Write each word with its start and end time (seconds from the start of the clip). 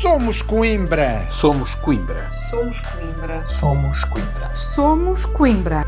Somos 0.00 0.42
Coimbra. 0.42 1.28
Somos 1.28 1.74
Coimbra. 1.74 2.30
Somos 2.30 2.80
Coimbra. 2.82 3.46
Somos 3.48 4.04
Coimbra. 4.04 4.54
Somos 4.54 5.24
Coimbra. 5.24 5.84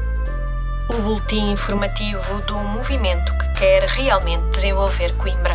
O 0.92 1.00
boletim 1.00 1.52
informativo 1.52 2.20
do 2.44 2.56
movimento 2.56 3.32
que 3.38 3.60
quer 3.60 3.84
realmente 3.84 4.42
desenvolver 4.50 5.14
Coimbra. 5.14 5.54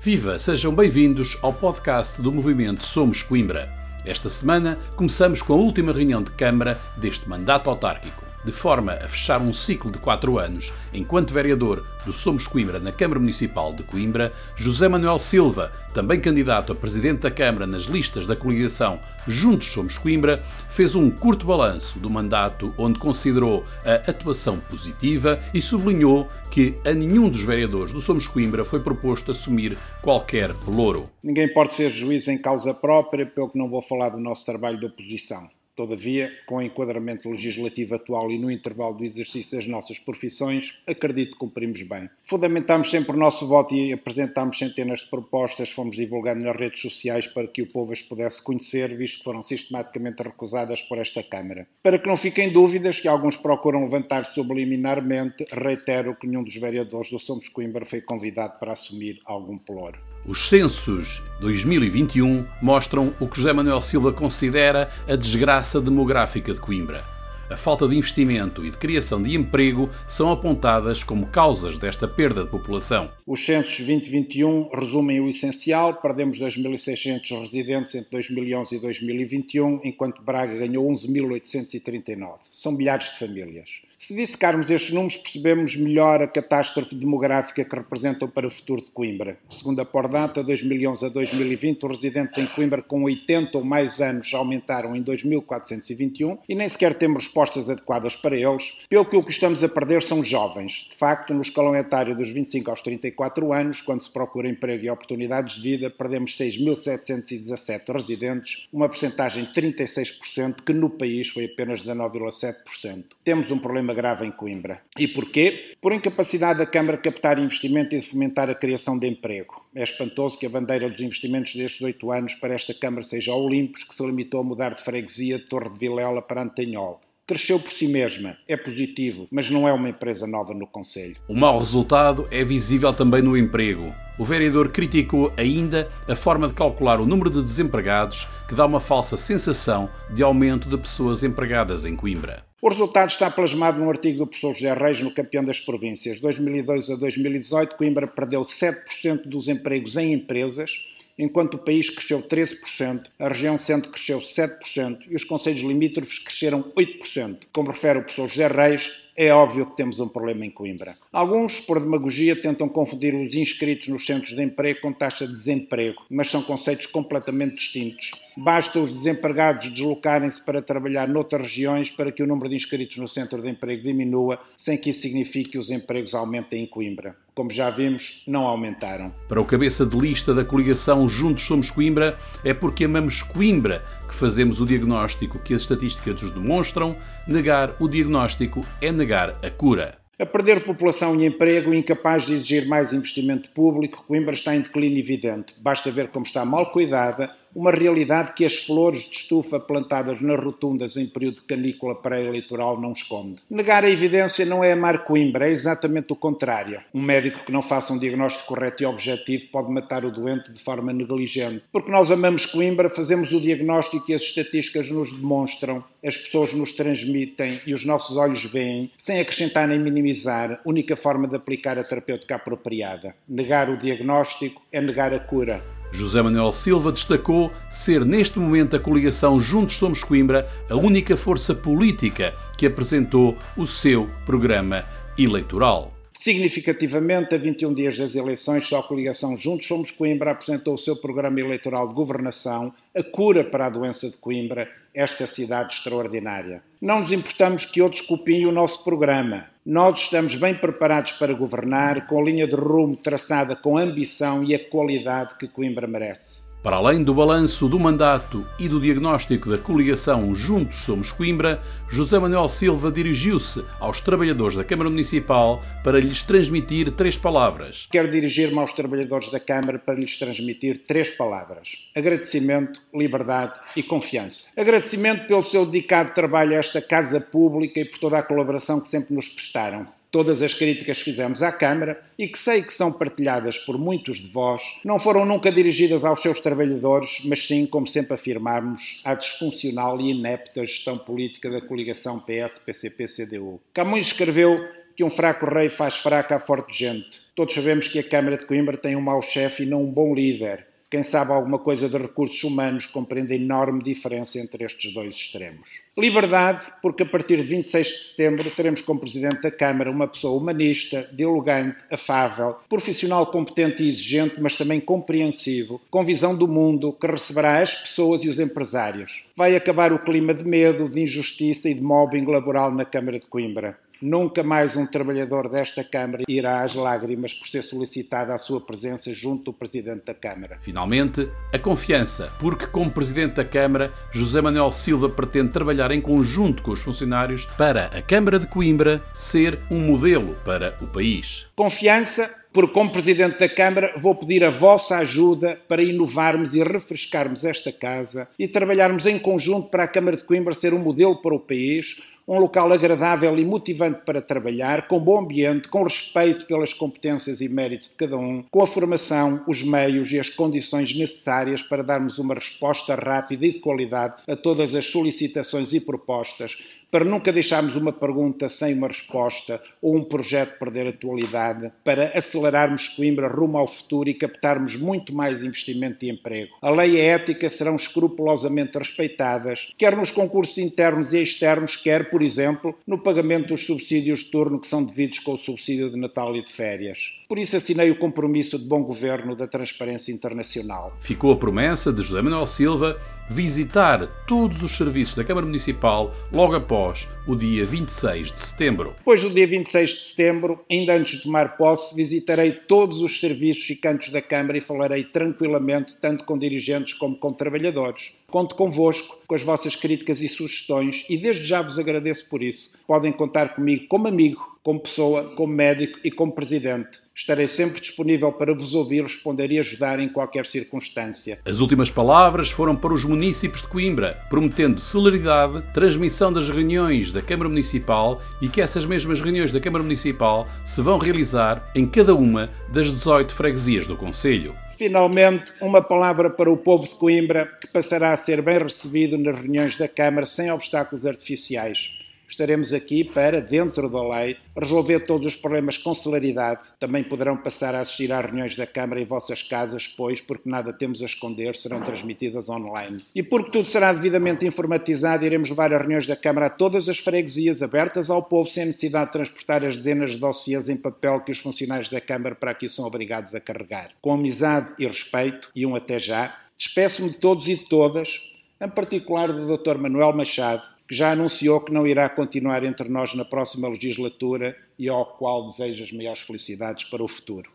Viva, 0.00 0.38
sejam 0.38 0.74
bem-vindos 0.74 1.36
ao 1.42 1.52
podcast 1.52 2.22
do 2.22 2.32
movimento 2.32 2.82
Somos 2.84 3.22
Coimbra. 3.22 3.70
Esta 4.02 4.30
semana 4.30 4.78
começamos 4.96 5.42
com 5.42 5.52
a 5.52 5.56
última 5.56 5.92
reunião 5.92 6.22
de 6.22 6.30
Câmara 6.30 6.80
deste 6.96 7.28
mandato 7.28 7.68
autárquico 7.68 8.27
de 8.48 8.52
forma 8.52 8.92
a 8.94 9.06
fechar 9.08 9.42
um 9.42 9.52
ciclo 9.52 9.90
de 9.90 9.98
quatro 9.98 10.38
anos 10.38 10.72
enquanto 10.92 11.34
vereador 11.34 11.86
do 12.06 12.14
Somos 12.14 12.46
Coimbra 12.46 12.78
na 12.78 12.90
Câmara 12.90 13.20
Municipal 13.20 13.74
de 13.74 13.82
Coimbra, 13.82 14.32
José 14.56 14.88
Manuel 14.88 15.18
Silva, 15.18 15.70
também 15.92 16.18
candidato 16.18 16.72
a 16.72 16.74
presidente 16.74 17.20
da 17.20 17.30
Câmara 17.30 17.66
nas 17.66 17.82
listas 17.82 18.26
da 18.26 18.34
coligação 18.34 18.98
Juntos 19.26 19.66
Somos 19.66 19.98
Coimbra, 19.98 20.42
fez 20.70 20.94
um 20.94 21.10
curto 21.10 21.46
balanço 21.46 21.98
do 21.98 22.08
mandato 22.08 22.72
onde 22.78 22.98
considerou 22.98 23.66
a 23.84 24.10
atuação 24.10 24.58
positiva 24.58 25.38
e 25.52 25.60
sublinhou 25.60 26.26
que 26.50 26.74
a 26.86 26.92
nenhum 26.94 27.28
dos 27.28 27.42
vereadores 27.42 27.92
do 27.92 28.00
Somos 28.00 28.26
Coimbra 28.26 28.64
foi 28.64 28.80
proposto 28.80 29.30
assumir 29.30 29.76
qualquer 30.00 30.54
pelouro. 30.54 31.10
Ninguém 31.22 31.52
pode 31.52 31.72
ser 31.72 31.90
juiz 31.90 32.26
em 32.28 32.38
causa 32.38 32.72
própria, 32.72 33.26
pelo 33.26 33.50
que 33.50 33.58
não 33.58 33.68
vou 33.68 33.82
falar 33.82 34.08
do 34.08 34.18
nosso 34.18 34.46
trabalho 34.46 34.78
de 34.78 34.86
oposição. 34.86 35.50
Todavia, 35.78 36.32
com 36.44 36.56
o 36.56 36.60
enquadramento 36.60 37.30
legislativo 37.30 37.94
atual 37.94 38.32
e 38.32 38.36
no 38.36 38.50
intervalo 38.50 38.94
do 38.94 39.04
exercício 39.04 39.56
das 39.56 39.64
nossas 39.68 39.96
profissões, 39.96 40.76
acredito 40.84 41.34
que 41.34 41.38
cumprimos 41.38 41.80
bem. 41.82 42.10
Fundamentamos 42.24 42.90
sempre 42.90 43.14
o 43.14 43.16
nosso 43.16 43.46
voto 43.46 43.76
e 43.76 43.92
apresentámos 43.92 44.58
centenas 44.58 44.98
de 44.98 45.06
propostas, 45.08 45.70
fomos 45.70 45.94
divulgando 45.94 46.44
nas 46.44 46.56
redes 46.56 46.80
sociais 46.82 47.28
para 47.28 47.46
que 47.46 47.62
o 47.62 47.70
povo 47.70 47.92
as 47.92 48.02
pudesse 48.02 48.42
conhecer, 48.42 48.96
visto 48.96 49.18
que 49.18 49.24
foram 49.24 49.40
sistematicamente 49.40 50.20
recusadas 50.20 50.82
por 50.82 50.98
esta 50.98 51.22
Câmara. 51.22 51.68
Para 51.80 51.96
que 51.96 52.08
não 52.08 52.16
fiquem 52.16 52.52
dúvidas 52.52 52.98
que 52.98 53.06
alguns 53.06 53.36
procuram 53.36 53.84
levantar 53.84 54.24
subliminarmente, 54.24 55.46
reitero 55.52 56.16
que 56.16 56.26
nenhum 56.26 56.42
dos 56.42 56.56
vereadores 56.56 57.08
do 57.08 57.20
Somos 57.20 57.48
Coimbra 57.48 57.84
foi 57.84 58.00
convidado 58.00 58.58
para 58.58 58.72
assumir 58.72 59.20
algum 59.24 59.56
pelouro. 59.56 60.00
Os 60.26 60.48
censos 60.48 61.22
2021 61.40 62.44
mostram 62.60 63.14
o 63.18 63.26
que 63.26 63.38
José 63.38 63.52
Manuel 63.52 63.80
Silva 63.80 64.12
considera 64.12 64.90
a 65.08 65.16
desgraça 65.16 65.67
demográfica 65.76 66.54
de 66.54 66.60
Coimbra. 66.60 67.04
A 67.50 67.56
falta 67.56 67.88
de 67.88 67.96
investimento 67.96 68.64
e 68.64 68.70
de 68.70 68.76
criação 68.76 69.22
de 69.22 69.34
emprego 69.34 69.88
são 70.06 70.30
apontadas 70.30 71.02
como 71.02 71.26
causas 71.26 71.78
desta 71.78 72.06
perda 72.06 72.44
de 72.44 72.50
população. 72.50 73.10
Os 73.26 73.44
censos 73.44 73.78
2021 73.78 74.68
resumem 74.68 75.20
o 75.20 75.28
essencial: 75.28 75.94
perdemos 75.94 76.38
2.600 76.38 77.40
residentes 77.40 77.94
entre 77.94 78.10
2011 78.10 78.76
e 78.76 78.78
2021, 78.78 79.80
enquanto 79.84 80.22
Braga 80.22 80.56
ganhou 80.56 80.86
11.839. 80.90 82.38
São 82.50 82.72
milhares 82.72 83.12
de 83.12 83.18
famílias. 83.18 83.87
Se 84.00 84.14
dissecarmos 84.14 84.70
estes 84.70 84.94
números, 84.94 85.16
percebemos 85.16 85.74
melhor 85.74 86.22
a 86.22 86.28
catástrofe 86.28 86.94
demográfica 86.94 87.64
que 87.64 87.76
representam 87.76 88.28
para 88.28 88.46
o 88.46 88.50
futuro 88.50 88.80
de 88.80 88.92
Coimbra. 88.92 89.40
Segundo 89.50 89.80
a 89.80 89.84
Pordata, 89.84 90.44
2011 90.44 91.04
a 91.04 91.08
2020, 91.08 91.84
os 91.84 91.96
residentes 91.96 92.38
em 92.38 92.46
Coimbra 92.46 92.80
com 92.80 93.02
80 93.02 93.58
ou 93.58 93.64
mais 93.64 94.00
anos 94.00 94.32
aumentaram 94.32 94.94
em 94.94 95.02
2.421 95.02 96.38
e 96.48 96.54
nem 96.54 96.68
sequer 96.68 96.94
temos 96.94 97.24
respostas 97.24 97.68
adequadas 97.68 98.14
para 98.14 98.36
eles, 98.36 98.78
pelo 98.88 99.04
que 99.04 99.16
o 99.16 99.22
que 99.22 99.32
estamos 99.32 99.64
a 99.64 99.68
perder 99.68 100.00
são 100.00 100.22
jovens. 100.22 100.86
De 100.88 100.96
facto, 100.96 101.34
no 101.34 101.42
escalão 101.42 101.74
etário 101.74 102.16
dos 102.16 102.30
25 102.30 102.70
aos 102.70 102.80
34 102.80 103.52
anos, 103.52 103.80
quando 103.80 104.00
se 104.00 104.10
procura 104.10 104.48
emprego 104.48 104.84
e 104.84 104.90
oportunidades 104.90 105.56
de 105.56 105.60
vida, 105.60 105.90
perdemos 105.90 106.38
6.717 106.38 107.92
residentes, 107.92 108.68
uma 108.72 108.88
porcentagem 108.88 109.46
de 109.46 109.52
36%, 109.60 110.62
que 110.64 110.72
no 110.72 110.88
país 110.88 111.28
foi 111.30 111.46
apenas 111.46 111.82
19,7%. 111.82 113.04
Temos 113.24 113.50
um 113.50 113.58
problema 113.58 113.87
problema 113.88 113.94
grave 113.94 114.26
em 114.26 114.30
Coimbra. 114.30 114.82
E 114.98 115.08
porquê? 115.08 115.72
Por 115.80 115.92
incapacidade 115.92 116.58
da 116.58 116.66
Câmara 116.66 116.98
captar 116.98 117.38
investimento 117.38 117.94
e 117.94 118.00
de 118.00 118.06
fomentar 118.06 118.50
a 118.50 118.54
criação 118.54 118.98
de 118.98 119.06
emprego. 119.06 119.64
É 119.74 119.82
espantoso 119.82 120.38
que 120.38 120.46
a 120.46 120.50
bandeira 120.50 120.88
dos 120.88 121.00
investimentos 121.00 121.54
destes 121.54 121.80
oito 121.82 122.10
anos 122.10 122.34
para 122.34 122.54
esta 122.54 122.74
Câmara 122.74 123.02
seja 123.02 123.32
a 123.32 123.36
Olimpos, 123.36 123.84
que 123.84 123.94
se 123.94 124.04
limitou 124.04 124.40
a 124.40 124.44
mudar 124.44 124.74
de 124.74 124.82
freguesia 124.82 125.38
de 125.38 125.44
Torre 125.44 125.70
de 125.70 125.78
Vilela 125.78 126.20
para 126.22 126.42
Antanhol 126.42 127.00
cresceu 127.26 127.60
por 127.60 127.70
si 127.70 127.86
mesma, 127.86 128.38
é 128.48 128.56
positivo, 128.56 129.28
mas 129.30 129.50
não 129.50 129.68
é 129.68 129.72
uma 129.74 129.90
empresa 129.90 130.26
nova 130.26 130.54
no 130.54 130.66
Conselho. 130.66 131.16
O 131.28 131.38
mau 131.38 131.58
resultado 131.58 132.26
é 132.30 132.42
visível 132.42 132.90
também 132.94 133.20
no 133.20 133.36
emprego. 133.36 133.92
O 134.18 134.24
vereador 134.24 134.70
criticou 134.70 135.30
ainda 135.36 135.90
a 136.08 136.16
forma 136.16 136.48
de 136.48 136.54
calcular 136.54 136.98
o 136.98 137.06
número 137.06 137.28
de 137.28 137.42
desempregados, 137.42 138.26
que 138.48 138.54
dá 138.54 138.64
uma 138.64 138.80
falsa 138.80 139.18
sensação 139.18 139.90
de 140.08 140.22
aumento 140.22 140.70
de 140.70 140.78
pessoas 140.78 141.22
empregadas 141.22 141.84
em 141.84 141.94
Coimbra. 141.94 142.47
O 142.60 142.68
resultado 142.68 143.08
está 143.08 143.30
plasmado 143.30 143.78
num 143.78 143.88
artigo 143.88 144.18
do 144.18 144.26
professor 144.26 144.52
José 144.52 144.74
Reis 144.74 145.00
no 145.00 145.14
Campeão 145.14 145.44
das 145.44 145.60
Províncias. 145.60 146.16
De 146.16 146.22
2002 146.22 146.90
a 146.90 146.96
2018, 146.96 147.76
Coimbra 147.76 148.08
perdeu 148.08 148.40
7% 148.40 149.28
dos 149.28 149.46
empregos 149.46 149.96
em 149.96 150.12
empresas, 150.12 150.84
enquanto 151.16 151.54
o 151.54 151.58
país 151.58 151.88
cresceu 151.88 152.20
13%, 152.20 153.04
a 153.16 153.28
região 153.28 153.56
centro 153.56 153.92
cresceu 153.92 154.18
7% 154.18 155.02
e 155.08 155.14
os 155.14 155.22
conselhos 155.22 155.60
limítrofes 155.60 156.18
cresceram 156.18 156.64
8%. 156.76 157.42
Como 157.52 157.70
refere 157.70 158.00
o 158.00 158.02
professor 158.02 158.26
José 158.26 158.48
Reis, 158.48 159.07
é 159.18 159.32
óbvio 159.32 159.66
que 159.66 159.76
temos 159.76 159.98
um 159.98 160.06
problema 160.06 160.46
em 160.46 160.50
Coimbra. 160.50 160.96
Alguns, 161.12 161.58
por 161.58 161.80
demagogia, 161.80 162.40
tentam 162.40 162.68
confundir 162.68 163.12
os 163.16 163.34
inscritos 163.34 163.88
nos 163.88 164.06
centros 164.06 164.36
de 164.36 164.42
emprego 164.44 164.80
com 164.80 164.92
taxa 164.92 165.26
de 165.26 165.32
desemprego, 165.32 166.04
mas 166.08 166.30
são 166.30 166.40
conceitos 166.40 166.86
completamente 166.86 167.56
distintos. 167.56 168.12
Basta 168.36 168.78
os 168.78 168.92
desempregados 168.92 169.70
deslocarem-se 169.70 170.40
para 170.44 170.62
trabalhar 170.62 171.08
noutras 171.08 171.42
regiões 171.42 171.90
para 171.90 172.12
que 172.12 172.22
o 172.22 172.26
número 172.28 172.48
de 172.48 172.54
inscritos 172.54 172.96
no 172.98 173.08
centro 173.08 173.42
de 173.42 173.50
emprego 173.50 173.82
diminua, 173.82 174.38
sem 174.56 174.78
que 174.78 174.90
isso 174.90 175.00
signifique 175.00 175.50
que 175.50 175.58
os 175.58 175.68
empregos 175.68 176.14
aumentem 176.14 176.62
em 176.62 176.66
Coimbra. 176.66 177.16
Como 177.34 177.50
já 177.50 177.70
vimos, 177.70 178.22
não 178.26 178.46
aumentaram. 178.46 179.12
Para 179.28 179.40
o 179.40 179.44
cabeça 179.44 179.84
de 179.84 179.96
lista 179.96 180.34
da 180.34 180.44
coligação 180.44 181.08
Juntos 181.08 181.44
Somos 181.44 181.70
Coimbra, 181.70 182.18
é 182.44 182.54
porque 182.54 182.84
amamos 182.84 183.22
Coimbra 183.22 183.84
que 184.08 184.14
fazemos 184.14 184.60
o 184.60 184.66
diagnóstico 184.66 185.38
que 185.38 185.54
as 185.54 185.62
estatísticas 185.62 186.22
nos 186.22 186.30
demonstram. 186.30 186.96
Negar 187.26 187.76
o 187.78 187.88
diagnóstico 187.88 188.64
é 188.80 188.90
negar 188.90 189.07
a 189.16 189.50
cura. 189.50 189.98
A 190.18 190.26
perder 190.26 190.64
população 190.64 191.18
e 191.18 191.24
emprego, 191.24 191.72
incapaz 191.72 192.26
de 192.26 192.34
exigir 192.34 192.66
mais 192.66 192.92
investimento 192.92 193.50
público, 193.50 194.04
Coimbra 194.06 194.34
está 194.34 194.54
em 194.54 194.60
declínio 194.60 194.98
evidente. 194.98 195.54
Basta 195.60 195.90
ver 195.90 196.08
como 196.08 196.26
está 196.26 196.44
mal 196.44 196.72
cuidada, 196.72 197.30
uma 197.54 197.70
realidade 197.70 198.32
que 198.32 198.44
as 198.44 198.56
flores 198.56 199.02
de 199.04 199.16
estufa 199.16 199.58
plantadas 199.58 200.20
nas 200.20 200.42
rotundas 200.42 200.96
em 200.96 201.06
período 201.06 201.36
de 201.36 201.42
canícula 201.42 201.94
pré-eleitoral 201.94 202.80
não 202.80 202.92
esconde. 202.92 203.42
Negar 203.50 203.84
a 203.84 203.90
evidência 203.90 204.44
não 204.44 204.62
é 204.62 204.72
amar 204.72 205.04
Coimbra, 205.04 205.48
é 205.48 205.50
exatamente 205.50 206.12
o 206.12 206.16
contrário. 206.16 206.80
Um 206.94 207.02
médico 207.02 207.44
que 207.44 207.52
não 207.52 207.62
faça 207.62 207.92
um 207.92 207.98
diagnóstico 207.98 208.46
correto 208.46 208.82
e 208.82 208.86
objetivo 208.86 209.46
pode 209.50 209.70
matar 209.70 210.04
o 210.04 210.10
doente 210.10 210.52
de 210.52 210.62
forma 210.62 210.92
negligente. 210.92 211.64
Porque 211.72 211.90
nós 211.90 212.10
amamos 212.10 212.46
Coimbra, 212.46 212.90
fazemos 212.90 213.32
o 213.32 213.40
diagnóstico 213.40 214.10
e 214.10 214.14
as 214.14 214.22
estatísticas 214.22 214.90
nos 214.90 215.12
demonstram, 215.12 215.84
as 216.04 216.16
pessoas 216.16 216.52
nos 216.52 216.72
transmitem 216.72 217.60
e 217.66 217.74
os 217.74 217.84
nossos 217.84 218.16
olhos 218.16 218.44
veem, 218.44 218.90
sem 218.96 219.20
acrescentar 219.20 219.68
nem 219.68 219.78
minimizar, 219.78 220.60
única 220.64 220.96
forma 220.96 221.26
de 221.26 221.36
aplicar 221.36 221.78
a 221.78 221.84
terapêutica 221.84 222.36
apropriada. 222.36 223.14
Negar 223.28 223.70
o 223.70 223.76
diagnóstico 223.76 224.62
é 224.72 224.80
negar 224.80 225.12
a 225.12 225.18
cura. 225.18 225.77
José 225.92 226.22
Manuel 226.22 226.52
Silva 226.52 226.92
destacou 226.92 227.52
ser 227.70 228.04
neste 228.04 228.38
momento 228.38 228.76
a 228.76 228.80
coligação 228.80 229.40
Juntos 229.40 229.76
Somos 229.76 230.04
Coimbra 230.04 230.48
a 230.70 230.76
única 230.76 231.16
força 231.16 231.54
política 231.54 232.34
que 232.56 232.66
apresentou 232.66 233.36
o 233.56 233.66
seu 233.66 234.06
programa 234.24 234.84
eleitoral. 235.16 235.97
Significativamente, 236.20 237.32
a 237.36 237.38
21 237.38 237.72
dias 237.72 237.96
das 237.96 238.16
eleições, 238.16 238.66
só 238.66 238.80
a 238.80 238.82
coligação 238.82 239.36
Juntos 239.36 239.68
Somos 239.68 239.92
Coimbra 239.92 240.32
apresentou 240.32 240.74
o 240.74 240.78
seu 240.78 240.96
programa 240.96 241.38
eleitoral 241.38 241.86
de 241.86 241.94
governação, 241.94 242.74
a 242.92 243.04
cura 243.04 243.44
para 243.44 243.66
a 243.66 243.70
doença 243.70 244.10
de 244.10 244.16
Coimbra, 244.16 244.68
esta 244.92 245.26
cidade 245.26 245.76
extraordinária. 245.76 246.60
Não 246.82 246.98
nos 246.98 247.12
importamos 247.12 247.64
que 247.66 247.80
outros 247.80 248.02
copiem 248.02 248.46
o 248.46 248.52
nosso 248.52 248.82
programa. 248.82 249.46
Nós 249.64 250.00
estamos 250.00 250.34
bem 250.34 250.56
preparados 250.56 251.12
para 251.12 251.32
governar, 251.34 252.08
com 252.08 252.20
a 252.20 252.24
linha 252.24 252.48
de 252.48 252.56
rumo 252.56 252.96
traçada 252.96 253.54
com 253.54 253.78
a 253.78 253.82
ambição 253.82 254.42
e 254.42 254.56
a 254.56 254.68
qualidade 254.70 255.36
que 255.36 255.46
Coimbra 255.46 255.86
merece. 255.86 256.47
Para 256.60 256.74
além 256.74 257.04
do 257.04 257.14
balanço 257.14 257.68
do 257.68 257.78
mandato 257.78 258.44
e 258.58 258.68
do 258.68 258.80
diagnóstico 258.80 259.48
da 259.48 259.56
coligação 259.56 260.34
Juntos 260.34 260.78
Somos 260.78 261.12
Coimbra, 261.12 261.62
José 261.88 262.18
Manuel 262.18 262.48
Silva 262.48 262.90
dirigiu-se 262.90 263.64
aos 263.78 264.00
trabalhadores 264.00 264.56
da 264.56 264.64
Câmara 264.64 264.90
Municipal 264.90 265.62
para 265.84 266.00
lhes 266.00 266.24
transmitir 266.24 266.90
três 266.90 267.16
palavras. 267.16 267.86
Quero 267.88 268.10
dirigir-me 268.10 268.58
aos 268.58 268.72
trabalhadores 268.72 269.30
da 269.30 269.38
Câmara 269.38 269.78
para 269.78 269.94
lhes 269.94 270.18
transmitir 270.18 270.78
três 270.84 271.08
palavras: 271.10 271.78
agradecimento, 271.96 272.82
liberdade 272.92 273.54
e 273.76 273.82
confiança. 273.82 274.50
Agradecimento 274.56 275.28
pelo 275.28 275.44
seu 275.44 275.64
dedicado 275.64 276.12
trabalho 276.12 276.52
a 276.52 276.56
esta 276.56 276.82
casa 276.82 277.20
pública 277.20 277.78
e 277.78 277.84
por 277.84 278.00
toda 278.00 278.18
a 278.18 278.22
colaboração 278.22 278.80
que 278.80 278.88
sempre 278.88 279.14
nos 279.14 279.28
prestaram 279.28 279.86
Todas 280.10 280.40
as 280.40 280.54
críticas 280.54 280.98
que 280.98 281.04
fizemos 281.04 281.42
à 281.42 281.52
Câmara 281.52 282.00
e 282.18 282.26
que 282.26 282.38
sei 282.38 282.62
que 282.62 282.72
são 282.72 282.90
partilhadas 282.90 283.58
por 283.58 283.78
muitos 283.78 284.18
de 284.18 284.28
vós, 284.28 284.62
não 284.84 284.98
foram 284.98 285.26
nunca 285.26 285.52
dirigidas 285.52 286.04
aos 286.04 286.22
seus 286.22 286.40
trabalhadores, 286.40 287.20
mas 287.24 287.46
sim, 287.46 287.66
como 287.66 287.86
sempre 287.86 288.14
afirmamos, 288.14 289.02
à 289.04 289.14
disfuncional 289.14 290.00
e 290.00 290.10
inepta 290.10 290.64
gestão 290.64 290.96
política 290.96 291.50
da 291.50 291.60
coligação 291.60 292.18
PS-PCP-CDU. 292.20 293.60
Camões 293.74 294.06
escreveu 294.06 294.58
que 294.96 295.04
um 295.04 295.10
fraco 295.10 295.46
rei 295.46 295.68
faz 295.68 295.96
fraca 295.96 296.36
a 296.36 296.40
forte 296.40 296.76
gente. 296.76 297.20
Todos 297.36 297.54
sabemos 297.54 297.86
que 297.86 298.00
a 298.00 298.02
Câmara 298.02 298.36
de 298.36 298.46
Coimbra 298.46 298.76
tem 298.76 298.96
um 298.96 299.00
mau 299.00 299.22
chefe 299.22 299.62
e 299.62 299.66
não 299.66 299.84
um 299.84 299.92
bom 299.92 300.12
líder. 300.12 300.67
Quem 300.90 301.02
sabe 301.02 301.32
alguma 301.32 301.58
coisa 301.58 301.86
de 301.86 301.98
recursos 301.98 302.42
humanos 302.42 302.86
compreende 302.86 303.34
a 303.34 303.36
enorme 303.36 303.82
diferença 303.82 304.38
entre 304.38 304.64
estes 304.64 304.90
dois 304.94 305.14
extremos. 305.14 305.82
Liberdade, 305.94 306.62
porque 306.80 307.02
a 307.02 307.06
partir 307.06 307.36
de 307.36 307.42
26 307.42 307.88
de 307.88 308.04
setembro 308.04 308.50
teremos 308.56 308.80
como 308.80 308.98
Presidente 308.98 309.42
da 309.42 309.50
Câmara 309.50 309.90
uma 309.90 310.08
pessoa 310.08 310.40
humanista, 310.40 311.06
dialogante, 311.12 311.76
afável, 311.90 312.56
profissional 312.70 313.26
competente 313.26 313.82
e 313.82 313.88
exigente, 313.88 314.40
mas 314.40 314.56
também 314.56 314.80
compreensivo, 314.80 315.78
com 315.90 316.02
visão 316.02 316.34
do 316.34 316.48
mundo, 316.48 316.94
que 316.94 317.06
receberá 317.06 317.60
as 317.60 317.74
pessoas 317.74 318.24
e 318.24 318.28
os 318.30 318.38
empresários. 318.38 319.26
Vai 319.36 319.54
acabar 319.54 319.92
o 319.92 319.98
clima 319.98 320.32
de 320.32 320.44
medo, 320.44 320.88
de 320.88 321.02
injustiça 321.02 321.68
e 321.68 321.74
de 321.74 321.82
mobbing 321.82 322.24
laboral 322.24 322.72
na 322.72 322.86
Câmara 322.86 323.18
de 323.18 323.26
Coimbra. 323.26 323.78
Nunca 324.00 324.44
mais 324.44 324.76
um 324.76 324.86
trabalhador 324.86 325.48
desta 325.48 325.82
Câmara 325.82 326.22
irá 326.28 326.62
às 326.62 326.74
lágrimas 326.76 327.34
por 327.34 327.48
ser 327.48 327.62
solicitada 327.62 328.32
a 328.32 328.38
sua 328.38 328.60
presença 328.60 329.12
junto 329.12 329.44
do 329.44 329.52
Presidente 329.52 330.04
da 330.04 330.14
Câmara. 330.14 330.58
Finalmente, 330.60 331.28
a 331.52 331.58
confiança, 331.58 332.32
porque 332.38 332.66
como 332.66 332.90
Presidente 332.90 333.34
da 333.34 333.44
Câmara, 333.44 333.92
José 334.12 334.40
Manuel 334.40 334.70
Silva 334.70 335.08
pretende 335.08 335.52
trabalhar 335.52 335.90
em 335.90 336.00
conjunto 336.00 336.62
com 336.62 336.70
os 336.70 336.80
funcionários 336.80 337.44
para 337.44 337.86
a 337.86 338.00
Câmara 338.00 338.38
de 338.38 338.46
Coimbra 338.46 339.02
ser 339.12 339.58
um 339.68 339.80
modelo 339.80 340.36
para 340.44 340.76
o 340.80 340.86
país. 340.86 341.48
Confiança 341.56 342.32
porque, 342.52 342.72
como 342.72 342.90
Presidente 342.90 343.38
da 343.38 343.48
Câmara, 343.48 343.92
vou 343.96 344.14
pedir 344.14 344.42
a 344.42 344.50
vossa 344.50 344.96
ajuda 344.98 345.60
para 345.68 345.82
inovarmos 345.82 346.54
e 346.54 346.62
refrescarmos 346.62 347.44
esta 347.44 347.70
casa 347.70 348.28
e 348.38 348.48
trabalharmos 348.48 349.06
em 349.06 349.18
conjunto 349.18 349.70
para 349.70 349.84
a 349.84 349.88
Câmara 349.88 350.16
de 350.16 350.24
Coimbra 350.24 350.54
ser 350.54 350.72
um 350.72 350.78
modelo 350.78 351.20
para 351.20 351.34
o 351.34 351.40
país, 351.40 352.00
um 352.28 352.38
local 352.38 352.70
agradável 352.70 353.38
e 353.38 353.44
motivante 353.44 354.02
para 354.04 354.20
trabalhar, 354.20 354.86
com 354.86 355.00
bom 355.00 355.20
ambiente, 355.20 355.66
com 355.68 355.82
respeito 355.82 356.46
pelas 356.46 356.74
competências 356.74 357.40
e 357.40 357.48
méritos 357.48 357.88
de 357.88 357.96
cada 357.96 358.18
um, 358.18 358.44
com 358.50 358.62
a 358.62 358.66
formação, 358.66 359.42
os 359.48 359.62
meios 359.62 360.12
e 360.12 360.18
as 360.18 360.28
condições 360.28 360.94
necessárias 360.94 361.62
para 361.62 361.82
darmos 361.82 362.18
uma 362.18 362.34
resposta 362.34 362.94
rápida 362.94 363.46
e 363.46 363.52
de 363.52 363.60
qualidade 363.60 364.22
a 364.28 364.36
todas 364.36 364.74
as 364.74 364.86
solicitações 364.86 365.72
e 365.72 365.80
propostas, 365.80 366.58
para 366.90 367.04
nunca 367.04 367.32
deixarmos 367.32 367.76
uma 367.76 367.92
pergunta 367.92 368.48
sem 368.48 368.74
uma 368.74 368.88
resposta 368.88 369.62
ou 369.80 369.96
um 369.96 370.04
projeto 370.04 370.58
perder 370.58 370.86
atualidade, 370.86 371.70
para 371.84 372.12
acelerarmos 372.16 372.88
Coimbra 372.88 373.28
rumo 373.28 373.58
ao 373.58 373.66
futuro 373.66 374.08
e 374.08 374.14
captarmos 374.14 374.76
muito 374.76 375.14
mais 375.14 375.42
investimento 375.42 376.04
e 376.04 376.10
emprego. 376.10 376.54
A 376.62 376.70
lei 376.70 376.96
e 376.96 377.00
a 377.00 377.04
ética 377.14 377.48
serão 377.48 377.76
escrupulosamente 377.76 378.78
respeitadas, 378.78 379.72
quer 379.76 379.96
nos 379.96 380.10
concursos 380.10 380.58
internos 380.58 381.12
e 381.12 381.22
externos, 381.22 381.76
quer, 381.76 382.10
por 382.10 382.17
exemplo, 382.22 382.74
no 382.86 382.98
pagamento 382.98 383.48
dos 383.48 383.64
subsídios 383.64 384.20
de 384.20 384.30
turno 384.30 384.60
que 384.60 384.66
são 384.66 384.82
devidos 384.82 385.18
com 385.18 385.34
o 385.34 385.38
subsídio 385.38 385.90
de 385.90 385.98
Natal 385.98 386.34
e 386.34 386.42
de 386.42 386.52
férias. 386.52 387.18
Por 387.28 387.38
isso 387.38 387.56
assinei 387.56 387.90
o 387.90 387.98
compromisso 387.98 388.58
de 388.58 388.64
bom 388.64 388.82
governo 388.82 389.36
da 389.36 389.46
transparência 389.46 390.10
internacional. 390.10 390.96
Ficou 390.98 391.30
a 391.30 391.36
promessa 391.36 391.92
de 391.92 392.02
José 392.02 392.22
Manuel 392.22 392.46
Silva 392.46 392.98
visitar 393.28 394.06
todos 394.26 394.62
os 394.62 394.76
serviços 394.76 395.14
da 395.14 395.24
Câmara 395.24 395.46
Municipal 395.46 396.14
logo 396.32 396.54
após 396.54 397.06
o 397.26 397.36
dia 397.36 397.66
26 397.66 398.32
de 398.32 398.40
setembro. 398.40 398.94
Depois 398.96 399.22
do 399.22 399.28
dia 399.28 399.46
26 399.46 399.90
de 399.90 400.04
setembro, 400.04 400.60
ainda 400.70 400.94
antes 400.94 401.18
de 401.18 401.24
tomar 401.24 401.56
posse, 401.58 401.94
visitarei 401.94 402.52
todos 402.52 403.02
os 403.02 403.20
serviços 403.20 403.68
e 403.68 403.76
cantos 403.76 404.08
da 404.08 404.22
Câmara 404.22 404.56
e 404.56 404.62
falarei 404.62 405.04
tranquilamente 405.04 405.96
tanto 405.96 406.24
com 406.24 406.38
dirigentes 406.38 406.94
como 406.94 407.16
com 407.16 407.32
trabalhadores. 407.32 408.12
Conto 408.30 408.56
convosco, 408.56 409.16
com 409.26 409.34
as 409.34 409.40
vossas 409.40 409.74
críticas 409.74 410.20
e 410.20 410.28
sugestões 410.28 411.02
e 411.08 411.16
desde 411.16 411.44
já 411.44 411.62
vos 411.62 411.78
agradeço 411.78 412.26
por 412.28 412.42
isso. 412.42 412.72
Podem 412.86 413.10
contar 413.10 413.54
comigo 413.54 413.86
como 413.88 414.06
amigo, 414.06 414.58
como 414.62 414.80
pessoa, 414.80 415.32
como 415.34 415.50
médico 415.50 415.98
e 416.04 416.10
como 416.10 416.32
presidente. 416.32 417.00
Estarei 417.14 417.48
sempre 417.48 417.80
disponível 417.80 418.30
para 418.30 418.52
vos 418.52 418.74
ouvir, 418.74 419.02
responder 419.02 419.50
e 419.50 419.58
ajudar 419.58 419.98
em 419.98 420.10
qualquer 420.10 420.44
circunstância. 420.44 421.40
As 421.42 421.60
últimas 421.60 421.90
palavras 421.90 422.50
foram 422.50 422.76
para 422.76 422.92
os 422.92 423.02
municípios 423.02 423.62
de 423.62 423.68
Coimbra, 423.68 424.22
prometendo 424.28 424.78
celeridade, 424.78 425.62
transmissão 425.72 426.30
das 426.30 426.50
reuniões 426.50 427.10
da 427.10 427.22
Câmara 427.22 427.48
Municipal 427.48 428.20
e 428.42 428.48
que 428.50 428.60
essas 428.60 428.84
mesmas 428.84 429.22
reuniões 429.22 429.52
da 429.52 429.58
Câmara 429.58 429.82
Municipal 429.82 430.46
se 430.66 430.82
vão 430.82 430.98
realizar 430.98 431.66
em 431.74 431.86
cada 431.86 432.14
uma 432.14 432.50
das 432.68 432.92
18 432.92 433.34
freguesias 433.34 433.86
do 433.86 433.96
Conselho. 433.96 434.54
Finalmente, 434.78 435.52
uma 435.60 435.82
palavra 435.82 436.30
para 436.30 436.48
o 436.48 436.56
povo 436.56 436.86
de 436.86 436.94
Coimbra, 436.94 437.46
que 437.60 437.66
passará 437.66 438.12
a 438.12 438.16
ser 438.16 438.40
bem 438.40 438.58
recebido 438.58 439.18
nas 439.18 439.36
reuniões 439.36 439.74
da 439.74 439.88
Câmara 439.88 440.24
sem 440.24 440.52
obstáculos 440.52 441.04
artificiais 441.04 441.97
estaremos 442.28 442.72
aqui 442.72 443.04
para, 443.04 443.40
dentro 443.40 443.88
da 443.88 444.02
lei, 444.02 444.36
resolver 444.56 445.00
todos 445.00 445.26
os 445.26 445.34
problemas 445.34 445.78
com 445.78 445.94
celeridade. 445.94 446.62
Também 446.78 447.02
poderão 447.02 447.36
passar 447.36 447.74
a 447.74 447.80
assistir 447.80 448.12
às 448.12 448.24
reuniões 448.24 448.54
da 448.54 448.66
Câmara 448.66 449.00
em 449.00 449.04
vossas 449.04 449.42
casas, 449.42 449.86
pois, 449.86 450.20
porque 450.20 450.48
nada 450.48 450.72
temos 450.72 451.02
a 451.02 451.06
esconder, 451.06 451.56
serão 451.56 451.80
transmitidas 451.80 452.48
online. 452.48 452.98
E 453.14 453.22
porque 453.22 453.50
tudo 453.50 453.64
será 453.64 453.92
devidamente 453.92 454.46
informatizado, 454.46 455.24
iremos 455.24 455.48
levar 455.48 455.72
as 455.72 455.78
reuniões 455.78 456.06
da 456.06 456.16
Câmara 456.16 456.46
a 456.46 456.50
todas 456.50 456.88
as 456.88 456.98
freguesias, 456.98 457.62
abertas 457.62 458.10
ao 458.10 458.28
povo, 458.28 458.48
sem 458.48 458.66
necessidade 458.66 459.06
de 459.06 459.12
transportar 459.12 459.64
as 459.64 459.76
dezenas 459.76 460.12
de 460.12 460.18
dossiês 460.18 460.68
em 460.68 460.76
papel 460.76 461.20
que 461.20 461.32
os 461.32 461.38
funcionários 461.38 461.88
da 461.88 462.00
Câmara 462.00 462.34
para 462.34 462.50
aqui 462.50 462.68
são 462.68 462.84
obrigados 462.86 463.34
a 463.34 463.40
carregar. 463.40 463.90
Com 464.00 464.12
amizade 464.12 464.72
e 464.78 464.86
respeito, 464.86 465.50
e 465.54 465.64
um 465.64 465.74
até 465.74 465.98
já, 465.98 466.36
despeço-me 466.56 467.10
de 467.10 467.18
todos 467.18 467.48
e 467.48 467.56
de 467.56 467.68
todas, 467.68 468.20
em 468.60 468.68
particular 468.68 469.32
do 469.32 469.56
Dr. 469.56 469.78
Manuel 469.78 470.12
Machado, 470.12 470.68
que 470.88 470.94
já 470.94 471.12
anunciou 471.12 471.60
que 471.60 471.70
não 471.70 471.86
irá 471.86 472.08
continuar 472.08 472.64
entre 472.64 472.88
nós 472.88 473.14
na 473.14 473.24
próxima 473.24 473.68
legislatura 473.68 474.56
e 474.78 474.88
ao 474.88 475.04
qual 475.04 475.46
deseja 475.48 475.84
as 475.84 475.92
maiores 475.92 476.20
felicidades 476.20 476.84
para 476.84 477.04
o 477.04 477.06
futuro. 477.06 477.50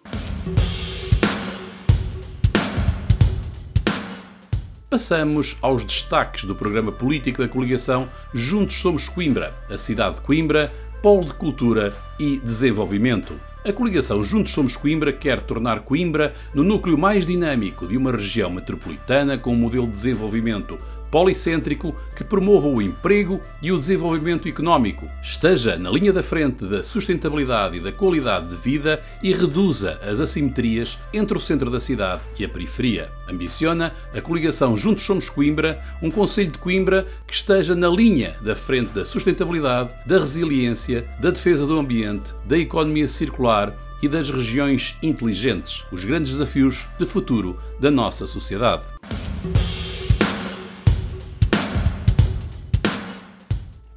Passamos 4.87 5.57
aos 5.59 5.83
destaques 5.83 6.45
do 6.45 6.55
programa 6.55 6.91
político 6.91 7.41
da 7.41 7.47
coligação 7.47 8.07
Juntos 8.31 8.75
Somos 8.75 9.09
Coimbra, 9.09 9.55
a 9.67 9.79
cidade 9.79 10.17
de 10.17 10.21
Coimbra, 10.21 10.71
polo 11.01 11.25
de 11.25 11.33
cultura 11.33 11.91
e 12.19 12.37
desenvolvimento. 12.37 13.33
A 13.65 13.73
coligação 13.73 14.23
Juntos 14.23 14.51
Somos 14.51 14.77
Coimbra 14.77 15.11
quer 15.11 15.41
tornar 15.41 15.79
Coimbra 15.79 16.35
no 16.53 16.63
núcleo 16.63 16.99
mais 16.99 17.25
dinâmico 17.25 17.87
de 17.87 17.97
uma 17.97 18.11
região 18.11 18.51
metropolitana 18.51 19.39
com 19.39 19.53
um 19.53 19.57
modelo 19.57 19.87
de 19.87 19.93
desenvolvimento 19.93 20.77
policêntrico 21.13 21.95
que 22.15 22.23
promova 22.23 22.65
o 22.65 22.81
emprego 22.81 23.39
e 23.61 23.71
o 23.71 23.77
desenvolvimento 23.77 24.47
económico, 24.47 25.07
esteja 25.21 25.77
na 25.77 25.91
linha 25.91 26.11
da 26.11 26.23
frente 26.23 26.65
da 26.65 26.81
sustentabilidade 26.81 27.77
e 27.77 27.79
da 27.79 27.91
qualidade 27.91 28.47
de 28.47 28.55
vida 28.55 28.99
e 29.21 29.31
reduza 29.31 29.99
as 30.01 30.19
assimetrias 30.19 30.97
entre 31.13 31.37
o 31.37 31.39
centro 31.39 31.69
da 31.69 31.79
cidade 31.79 32.23
e 32.39 32.43
a 32.43 32.49
periferia. 32.49 33.11
Ambiciona 33.29 33.93
a 34.11 34.21
coligação 34.21 34.75
Juntos 34.75 35.03
Somos 35.03 35.29
Coimbra, 35.29 35.79
um 36.01 36.09
Conselho 36.09 36.49
de 36.49 36.57
Coimbra 36.57 37.05
que 37.27 37.35
esteja 37.35 37.75
na 37.75 37.89
linha 37.89 38.35
da 38.41 38.55
frente 38.55 38.89
da 38.89 39.05
sustentabilidade, 39.05 39.93
da 40.07 40.17
resiliência, 40.17 41.07
da 41.21 41.29
defesa 41.29 41.67
do 41.67 41.77
ambiente, 41.77 42.33
da 42.43 42.57
economia 42.57 43.07
circular 43.07 43.71
e 44.01 44.07
das 44.07 44.31
regiões 44.31 44.95
inteligentes, 45.03 45.83
os 45.91 46.03
grandes 46.05 46.31
desafios 46.31 46.87
de 46.97 47.05
futuro 47.05 47.59
da 47.79 47.91
nossa 47.91 48.25
sociedade. 48.25 48.83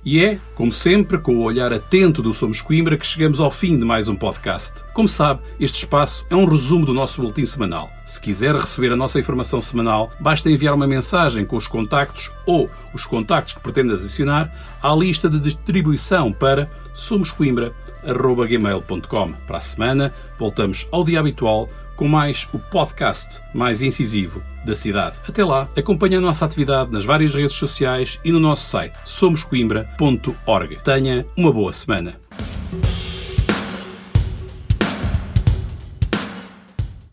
E 0.06 0.25
é, 0.25 0.38
como 0.54 0.72
sempre, 0.72 1.18
com 1.18 1.34
o 1.34 1.42
olhar 1.42 1.72
atento 1.72 2.22
do 2.22 2.32
Somos 2.32 2.60
Coimbra 2.60 2.96
que 2.96 3.04
chegamos 3.04 3.40
ao 3.40 3.50
fim 3.50 3.76
de 3.76 3.84
mais 3.84 4.08
um 4.08 4.14
podcast. 4.14 4.84
Como 4.94 5.08
sabe, 5.08 5.42
este 5.58 5.78
espaço 5.78 6.25
é 6.30 6.36
um 6.36 6.44
resumo 6.44 6.86
do 6.86 6.94
nosso 6.94 7.20
boletim 7.20 7.44
semanal. 7.44 7.90
Se 8.06 8.18
quiser 8.20 8.54
receber 8.54 8.92
a 8.92 8.96
nossa 8.96 9.18
informação 9.18 9.60
semanal, 9.60 10.12
basta 10.20 10.48
enviar 10.48 10.75
uma 10.75 10.86
mensagem 10.86 11.44
com 11.44 11.56
os 11.56 11.66
contactos 11.66 12.30
ou 12.46 12.70
os 12.94 13.04
contactos 13.04 13.54
que 13.54 13.60
pretende 13.60 13.92
adicionar 13.92 14.52
à 14.80 14.94
lista 14.94 15.28
de 15.28 15.40
distribuição 15.40 16.32
para 16.32 16.70
somoscoimbra.gmail.com. 16.94 19.32
Para 19.46 19.56
a 19.56 19.60
semana, 19.60 20.14
voltamos 20.38 20.86
ao 20.92 21.02
dia 21.02 21.18
habitual 21.18 21.68
com 21.96 22.06
mais 22.06 22.48
o 22.52 22.60
podcast 22.60 23.40
mais 23.52 23.82
incisivo 23.82 24.40
da 24.64 24.72
cidade. 24.75 25.18
Até 25.26 25.44
lá, 25.44 25.68
acompanhe 25.76 26.14
a 26.16 26.20
nossa 26.20 26.44
atividade 26.44 26.92
nas 26.92 27.04
várias 27.04 27.34
redes 27.34 27.56
sociais 27.56 28.20
e 28.25 28.30
no 28.30 28.38
nosso 28.38 28.70
site 28.70 28.96
somoscoimbra.org. 29.04 30.78
Tenha 30.84 31.26
uma 31.36 31.52
boa 31.52 31.72
semana. 31.72 32.25